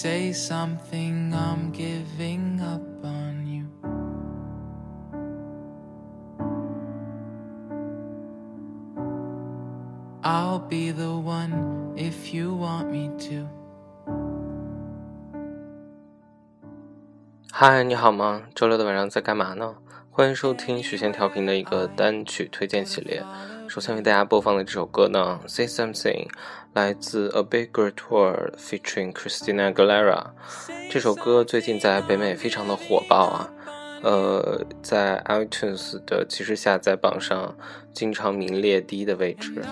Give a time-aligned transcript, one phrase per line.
[0.00, 3.66] Say something, I'm giving up on you.
[10.22, 13.48] I'll be the one if you want me to.
[17.50, 18.42] 嗨，你好吗？
[18.54, 19.74] 周六的晚上在干嘛呢？
[20.12, 23.24] 欢迎收听许仙调频的一个单曲推荐系列。
[23.68, 26.26] 首先为大家播放的这首歌呢，《Say Something》，
[26.72, 30.28] 来自 A Bigger Tour featuring Christina Aguilera。
[30.90, 33.50] 这首歌最近在北美非常的火爆啊，
[34.02, 37.54] 呃，在 iTunes 的即时下载榜上
[37.92, 39.62] 经常名列第一的位置。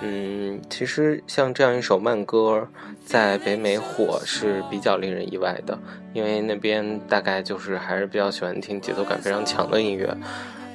[0.00, 2.66] 嗯，其实像这样一首慢歌，
[3.04, 5.78] 在北美火是比较令人意外的，
[6.12, 10.16] 因为那边大概就是还是比较喜欢听节奏感非常强的音乐。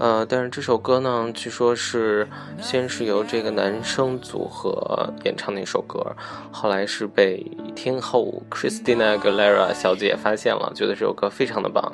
[0.00, 2.26] 呃，但是这首歌呢，据说是
[2.58, 6.16] 先是由这个男生组合演唱的一首歌，
[6.50, 11.92] 后来是被天后 Christina Aguilera 小姐发现了，觉得这首歌非常的棒，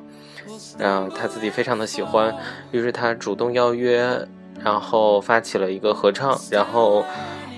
[0.79, 2.33] 然后她自己非常的喜欢，
[2.71, 4.27] 于是她主动邀约。
[4.65, 7.05] 然后发起了一个合唱，然后，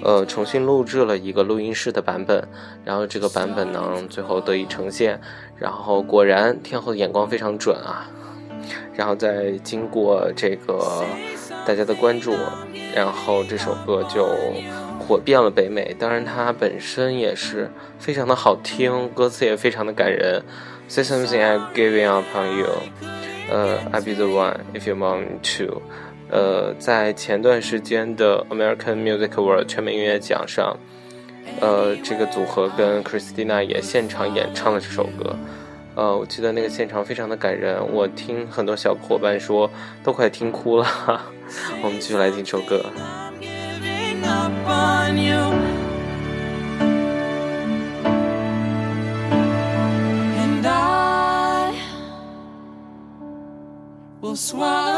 [0.03, 2.47] 呃，重新录制了一个录音室的版本，
[2.85, 5.19] 然后这个版本呢，最后得以呈现，
[5.57, 8.11] 然后果然天后的眼光非常准啊，
[8.99, 11.05] 然后再经过这个
[11.65, 12.35] 大家的关注，
[12.93, 14.29] 然后这首歌就
[14.99, 15.95] 火遍了北美。
[15.97, 20.43] 当然，它本身也是非常的好听，歌词也非常的感人。
[20.89, 22.67] Say something, I'm giving up on you.
[23.49, 25.27] 呃，I'll be the one if you want
[25.59, 25.81] to.
[26.31, 30.77] 呃，在前段时间的 American Music Award 全美音乐奖上，
[31.61, 35.37] 呃，这个组合跟 Christina 也现场演唱了这首歌。
[35.99, 39.69] 呃，我记得那个现场非常的感人，我听很多小伙伴说
[40.05, 40.87] 都快听哭了。
[41.83, 42.85] 我们继续来听这首歌。
[54.51, 54.98] pride.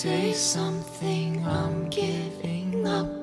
[0.00, 3.19] say something, I'm giving up.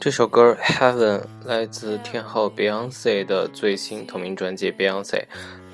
[0.00, 5.04] 这首歌《Heaven》来自天后 Beyonce 的最新同名专辑《Beyonce》，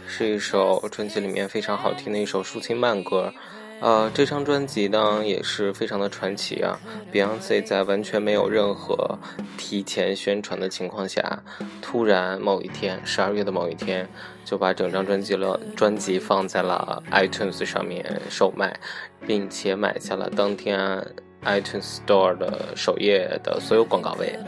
[0.08, 3.32] 是一首专辑里面非常好听的一首抒情慢歌。
[3.78, 6.76] 呃，这张专辑呢也是非常的传奇啊。
[7.12, 9.16] Beyonce 在完全没有任何
[9.56, 11.40] 提前宣传的情况下，
[11.80, 14.08] 突然某一天，十二月的某一天，
[14.44, 18.76] 就把整张专辑了专辑放在了 iTunes 上面售卖，
[19.24, 21.00] 并且买下了当天。
[21.46, 24.38] iTunes Store 的首页的所有广告位，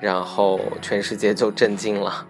[0.00, 2.26] 然后全世界就震惊了，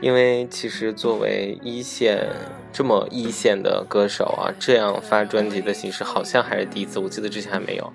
[0.00, 2.26] 因为其实作为一线
[2.72, 7.92] 这么一线的歌手啊，这样发专辑的形式好像还是第一次，我记得之前还没有，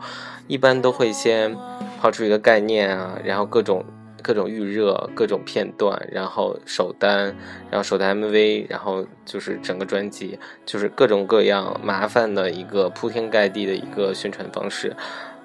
[0.48, 1.56] 一般都会先
[2.00, 3.84] 抛出一个概念啊，然后各种。
[4.22, 7.34] 各种预热，各种片段，然后首单，
[7.72, 14.94] 然后首单 MV，然后就是整个专辑，就是各种各样麻烦的一个铺天盖地的一个宣传方式。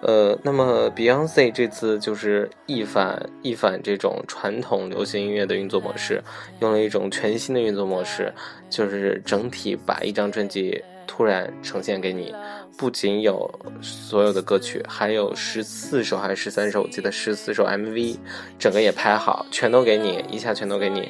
[0.05, 6.23] 呃，那么 Beyonce 这次就是一反一反这种传统流行音乐的运作模式，
[6.61, 8.31] 用了一种全新的运作模式，
[8.69, 12.35] 就是整体把一张专辑突然呈现给你，
[12.77, 18.19] 不仅有所有的歌曲，还有十四首还是十三首，我记得十四首 MV，
[18.59, 21.09] 整个也拍好，全都给你，一下全都给你。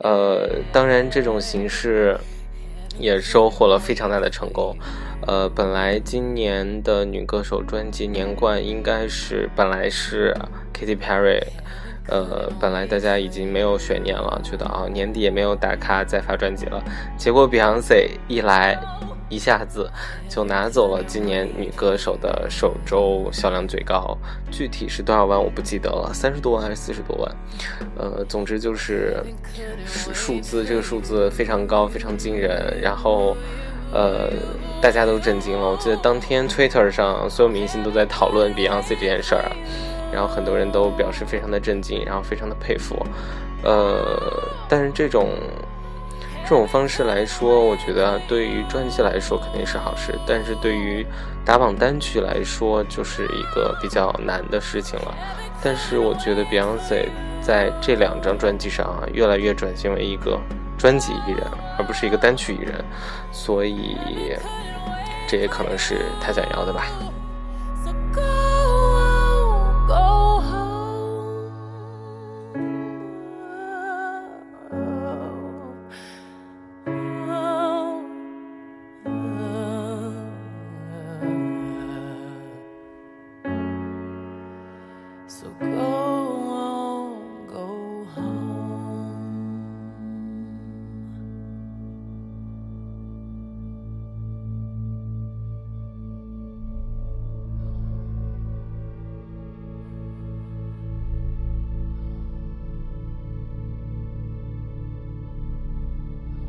[0.00, 2.18] 呃，当然这种形式
[2.98, 4.76] 也收获了非常大的成功。
[5.26, 10.34] 呃，本来今年的女歌手专辑年冠应该是本来是
[10.72, 11.42] Katy Perry。
[12.10, 16.82] 呃，本来大家已经没有悬念了，觉得啊年底也没有打卡再发专辑了。
[17.18, 18.80] 结果 Beyonce 一来，
[19.28, 19.90] 一下子
[20.26, 24.16] 就拿走了今年女歌手的首周销量最高，
[24.50, 27.36] 具体是多少万我不记得了，三十多万还是四十多万？
[27.98, 29.22] 呃，总之就是
[29.84, 32.80] 数数字，这个数字非常高，非常惊人。
[32.80, 33.36] 然后，
[33.92, 34.30] 呃，
[34.80, 35.70] 大家都震惊了。
[35.70, 39.52] 我记得当天 Twitter 上所有明星都在讨论 Beyonce 这件事儿啊。
[40.10, 42.96] 然后很多人都表示非常的震惊，然后非常的佩服，
[43.62, 44.02] 呃，
[44.66, 45.28] 但是这种
[46.44, 51.04] 这种方式来说，我觉得对于专辑来说肯定是好事，但是对于
[51.44, 55.14] 打榜单曲来说，就是一个比较难的事情了。
[55.62, 57.08] 但是我觉得 Beyonce
[57.42, 60.40] 在这两张专辑上啊，越来越转型为一个
[60.78, 61.44] 专辑艺人，
[61.76, 62.84] 而不是一个单曲艺人，
[63.32, 63.96] 所以
[65.28, 66.86] 这也可能是他想要的吧。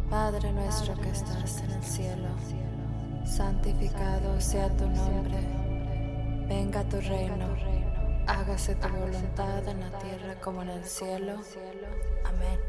[0.10, 2.30] Padre nuestro que estás en el cielo,
[3.26, 5.38] santificado sea tu nombre,
[6.48, 7.56] venga tu reino,
[8.26, 11.34] hágase tu voluntad en la tierra como en el cielo.
[12.26, 12.69] Amén.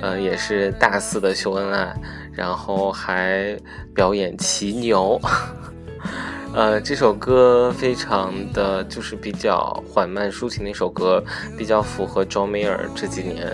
[0.00, 1.94] 呃也是大肆的秀恩爱，
[2.32, 3.56] 然后还
[3.94, 5.20] 表演骑牛。
[6.52, 11.22] 呃，这首歌非常的就是比较缓慢抒情的一首歌，
[11.56, 13.46] 比较符合 John Mayer 这几年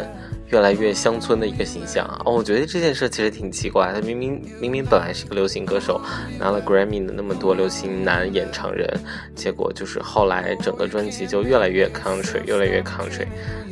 [0.48, 2.32] 越来越乡村的一个形象哦。
[2.32, 6.00] 我觉得这件事其实挺奇怪，他明明明明本来是个流行歌手，
[6.38, 8.88] 拿了 Grammy 的那么多流行男演唱人，
[9.34, 13.26] 结果就是后来整个专辑就越来越 country，越来越 country，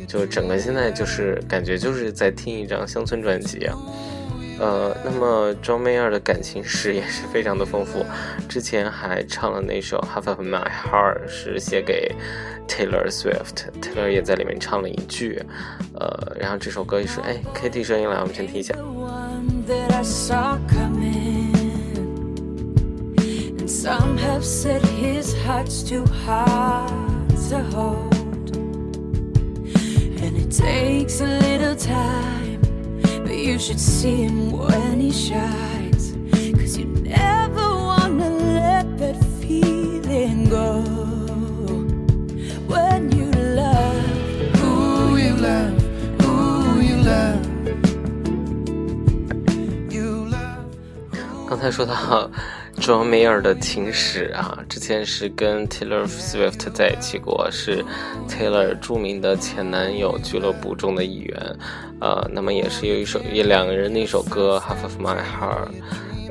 [0.07, 3.77] 就整个现在就是感觉就是在听一张乡村专辑啊。
[4.59, 8.05] 呃，那么 John Mayer 的感情史也是非常的丰富，
[8.47, 12.15] 之前还唱了那首 Half of My Heart 是写给
[12.67, 15.41] Taylor Swift，Taylor 也在里面唱了一句，
[15.93, 18.75] 呃，然后这首歌也是，哎，Kitty 声音来，我们先听一下。
[33.54, 36.12] you should see him when he shines.
[36.58, 40.82] Cause you never wanna let that feeling go.
[42.66, 44.06] When you love
[44.58, 45.74] who you love,
[46.22, 47.46] who you love.
[49.92, 50.64] You love.
[51.48, 52.30] 刚才说到
[52.85, 57.83] John Mayer 的情史啊，之前是跟 Taylor Swift 在一起过，是
[58.29, 61.57] Taylor 著名的前男友俱乐部中的一员。
[61.99, 65.69] 呃，那么也是有一首，一两个人的一首歌《Half of My Heart》，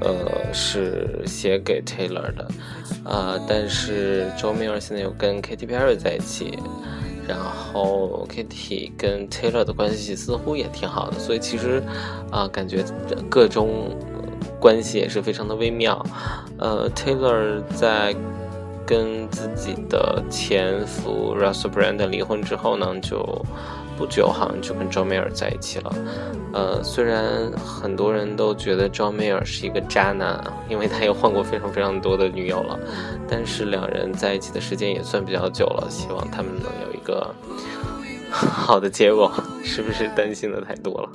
[0.00, 2.48] 呃，是写给 Taylor 的，
[3.04, 6.56] 呃，但是 Joe Miller 现在又跟 Katy Perry 在一起，
[7.26, 11.82] 然后 Katy 跟 Taylor 的关系似乎也挺好的，所以其实
[12.30, 12.84] 啊，感觉
[13.28, 13.90] 各种
[14.60, 16.04] 关系也是非常的微妙。
[16.58, 18.14] 呃，Taylor 在
[18.86, 23.44] 跟自己的前夫 Russell Brand 离婚之后呢，就
[23.96, 25.94] 不久好像就跟 John Mayer 在一起了。
[26.52, 32.78] 呃，虽然很多人都觉得 John Mayer 是一个渣男，因为他也换过非常非常多的女友了，
[33.28, 37.34] 但是两人在一起的时间也算比较久了，希望他们能有一个
[38.30, 39.32] 好的结果。
[39.64, 41.08] 是不是担心的太多了？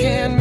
[0.00, 0.39] can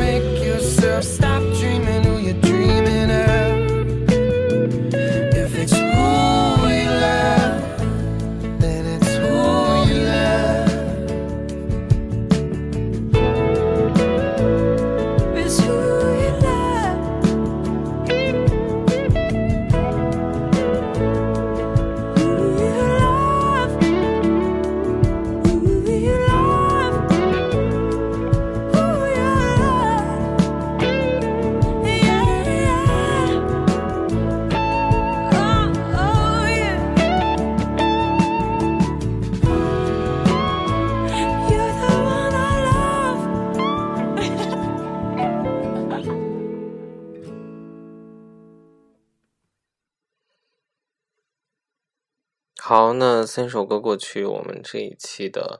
[52.69, 55.59] 好，那三首歌过去，我们这一期的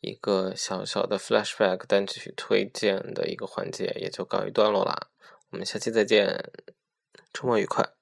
[0.00, 5.08] 一个小小的 flashback 单曲推荐的一个环节也就告一段落啦。
[5.50, 6.50] 我们下期再见，
[7.30, 7.95] 周末愉快。